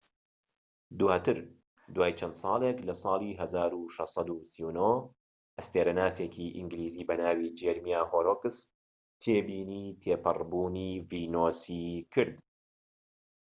[0.99, 1.37] دواتر،
[1.95, 4.93] دوای چەند ساڵێک لە ساڵی 1639
[5.57, 8.57] ئەستێرەناسێکی ئینگلیزی بە ناوی جێرمیا هۆررۆکس
[9.21, 12.37] تێبینی تێپەڕ بوونی ڤینۆسی کرد‎